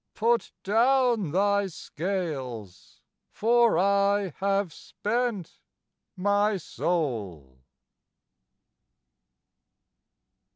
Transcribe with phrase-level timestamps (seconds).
[0.15, 5.59] Put down thy scales: for I have spent
[6.17, 7.59] my soul.